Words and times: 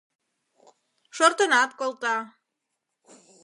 Шортынат 1.15 1.69
колта. 1.79 2.15